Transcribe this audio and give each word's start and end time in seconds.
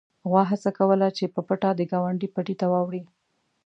غوا 0.29 0.43
هڅه 0.51 0.69
کوله 0.77 1.07
چې 1.17 1.25
په 1.33 1.41
پټه 1.47 1.69
د 1.75 1.81
ګاونډي 1.91 2.27
پټي 2.35 2.55
ته 2.61 2.65
واوړي. 2.71 3.01